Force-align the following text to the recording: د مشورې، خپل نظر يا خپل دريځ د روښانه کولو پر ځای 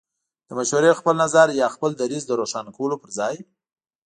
د 0.47 0.49
مشورې، 0.59 0.91
خپل 0.99 1.13
نظر 1.23 1.47
يا 1.61 1.67
خپل 1.75 1.91
دريځ 2.01 2.23
د 2.27 2.31
روښانه 2.39 2.71
کولو 2.77 2.95
پر 3.01 3.09
ځای 3.19 3.35